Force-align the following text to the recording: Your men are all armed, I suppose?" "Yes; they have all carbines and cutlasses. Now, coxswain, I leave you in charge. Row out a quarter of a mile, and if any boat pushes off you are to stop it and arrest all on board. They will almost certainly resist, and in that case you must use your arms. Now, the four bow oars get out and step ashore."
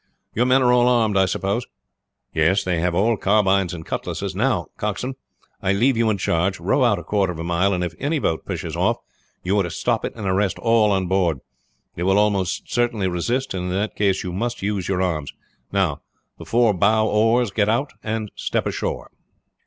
Your 0.33 0.47
men 0.47 0.63
are 0.63 0.73
all 0.73 0.87
armed, 0.87 1.15
I 1.15 1.27
suppose?" 1.27 1.67
"Yes; 2.33 2.63
they 2.63 2.79
have 2.79 2.95
all 2.95 3.15
carbines 3.17 3.71
and 3.71 3.85
cutlasses. 3.85 4.33
Now, 4.33 4.65
coxswain, 4.75 5.13
I 5.61 5.73
leave 5.73 5.95
you 5.95 6.09
in 6.09 6.17
charge. 6.17 6.59
Row 6.59 6.83
out 6.83 6.97
a 6.97 7.03
quarter 7.03 7.31
of 7.31 7.37
a 7.37 7.43
mile, 7.43 7.71
and 7.71 7.83
if 7.83 7.93
any 7.99 8.17
boat 8.17 8.43
pushes 8.43 8.75
off 8.75 8.97
you 9.43 9.59
are 9.59 9.61
to 9.61 9.69
stop 9.69 10.03
it 10.03 10.15
and 10.15 10.25
arrest 10.25 10.57
all 10.57 10.91
on 10.91 11.05
board. 11.07 11.37
They 11.93 12.01
will 12.01 12.17
almost 12.17 12.63
certainly 12.71 13.07
resist, 13.07 13.53
and 13.53 13.65
in 13.65 13.69
that 13.73 13.95
case 13.95 14.23
you 14.23 14.33
must 14.33 14.63
use 14.63 14.87
your 14.87 15.03
arms. 15.03 15.33
Now, 15.71 16.01
the 16.39 16.45
four 16.45 16.73
bow 16.73 17.05
oars 17.07 17.51
get 17.51 17.69
out 17.69 17.93
and 18.01 18.31
step 18.35 18.65
ashore." 18.65 19.11